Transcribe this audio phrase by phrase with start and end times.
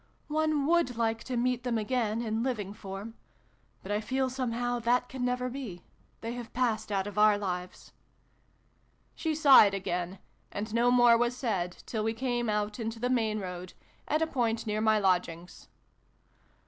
[0.39, 3.13] "One would like to meet them again, in living form!
[3.83, 5.83] But I feel, somehow, that can never be.
[6.21, 7.93] They have passed out of our lives!"
[9.13, 10.17] She sighed again;
[10.51, 13.73] and no more was said, till we came out into the main road,
[14.07, 15.69] at a point near my lodgings.